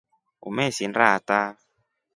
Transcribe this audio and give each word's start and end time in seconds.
Umesinda 0.49 1.03
ata. 1.15 1.41